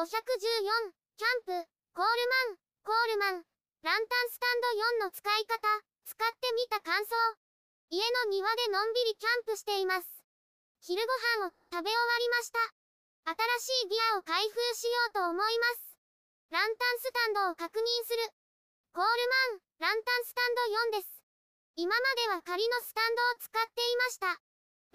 [0.00, 2.56] 514、キャンプ、コールマン、
[2.88, 3.44] コールマン、
[3.84, 4.60] ランタンスタン
[4.96, 5.60] ド4の使い方、
[6.08, 7.12] 使ってみた感想。
[7.92, 10.08] 家の庭でのんびりキャンプしています。
[10.80, 11.12] 昼ご
[11.44, 12.64] 飯を食べ終わりました。
[13.60, 15.92] 新しいギアを開封しようと思います。
[16.48, 18.24] ランタンスタンドを確認する。
[18.96, 19.12] コール
[19.84, 21.12] マン、ランタンスタンド4です。
[21.76, 24.40] 今までは仮のスタンドを使っていました。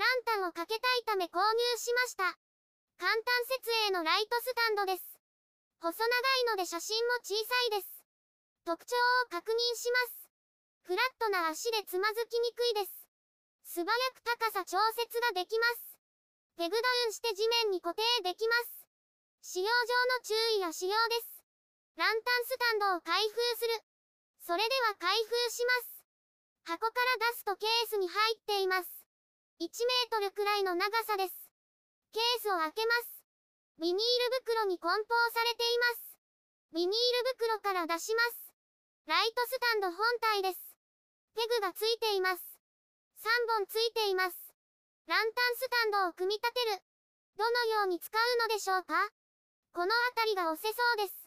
[0.00, 2.40] ランタンをかけたいため購入しました。
[2.98, 5.04] 簡単設営のライトスタンドです。
[5.80, 8.04] 細長いので写真も小さいです。
[8.64, 10.24] 特徴を確認します。
[10.82, 13.04] フラットな足でつまずきにくいです。
[13.64, 15.98] 素早く高さ調節ができます。
[16.56, 18.86] ペグダウンして地面に固定できます。
[19.42, 21.42] 使用上の注意や使用です。
[21.96, 23.80] ランタンスタンドを開封する。
[24.46, 26.04] それでは開封します。
[26.64, 28.88] 箱から出すとケースに入っています。
[29.60, 31.43] 1メートルくらいの長さです。
[32.14, 33.26] ケースを開けます。
[33.82, 34.06] ビニール
[34.46, 36.14] 袋に梱包されています。
[36.70, 36.98] ビニール
[37.34, 38.54] 袋から出します。
[39.10, 39.98] ライトスタンド本
[40.38, 40.62] 体です。
[41.34, 42.60] ペグがついています。
[43.18, 43.26] 3
[43.58, 44.54] 本ついています。
[45.10, 46.78] ランタンスタンドを組み立てる。
[47.34, 48.14] どのように使う
[48.46, 48.94] のでしょうか？
[49.74, 51.18] この辺りが押せそうです。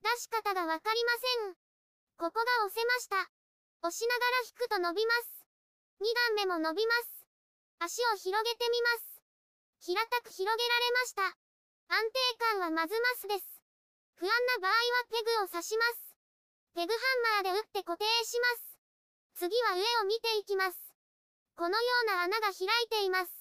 [0.00, 1.12] 出し方がわかりま
[1.44, 1.60] せん。
[2.16, 3.28] ここが押せました。
[3.84, 5.44] 押しながら引くと伸びます。
[6.00, 6.08] 2
[6.40, 7.28] 段目も伸びます。
[7.84, 9.11] 足を広げてみます。
[9.82, 11.26] 平たく広げられました。
[11.90, 13.42] 安定感はまずますです。
[14.14, 14.78] 不安な場合は
[15.10, 16.14] ペグを刺します。
[16.78, 16.98] ペグハ
[17.42, 18.78] ンマーで打って固定します。
[19.34, 20.78] 次は上を見ていきます。
[21.58, 23.34] このような穴が開いています。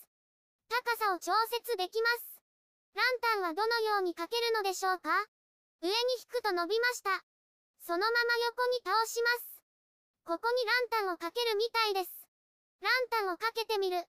[0.65, 2.41] 高さを調節できます。
[2.97, 5.13] ランタンはどのようにかけるのでしょうか
[5.81, 7.21] 上に引くと伸びました。
[7.85, 9.61] そのまま横に倒します。
[10.25, 12.09] ここにランタンをかけるみたいです。
[12.81, 14.01] ランタンをかけてみる。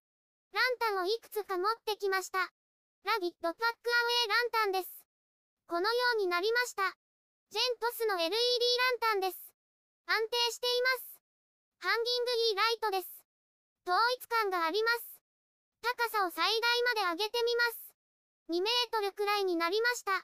[0.53, 2.37] ランタンをいくつか持ってきました。
[3.03, 5.03] ラビットパックアウェイランタンです。
[5.65, 6.93] このようになりました。
[7.49, 9.37] ジェントスの LED ランタンです。
[10.05, 11.19] 安定しています。
[11.81, 13.09] ハンギングいいライトです。
[13.81, 15.19] 統一感があります。
[15.81, 17.83] 高さを最大まで上げてみます。
[18.49, 20.23] 2メートルくらいになりました。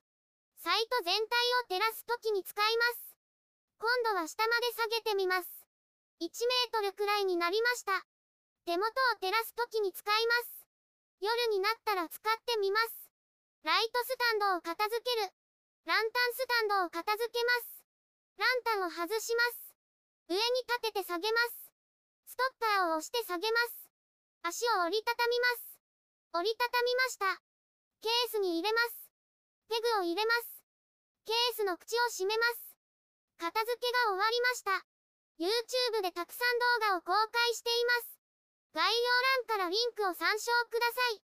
[0.62, 3.16] サイト全体を照らすときに使います。
[3.80, 5.50] 今度は下まで下げてみます。
[6.22, 8.06] 1メートルくらいになりました。
[8.70, 10.62] 手元を照らすときに使います。
[11.26, 13.10] 夜になったら使ってみます。
[13.66, 15.34] ライトスタンドを片付ける。
[15.90, 17.82] ランタンスタンドを片付けます。
[18.38, 19.74] ランタンを外します。
[20.30, 21.74] 上に立てて下げます。
[22.30, 23.90] ストッパーを押して下げます。
[24.46, 25.82] 足を折りたたみます。
[26.38, 27.42] 折りたたみました。
[28.06, 29.10] ケースに入れます。
[29.66, 30.62] ペグを入れます。
[31.26, 32.78] ケースの口を閉めます。
[33.42, 34.86] 片付けが終わりました。
[35.42, 38.19] YouTube でたくさん動画を公開しています。
[38.72, 41.29] 概要欄からリンクを参照ください。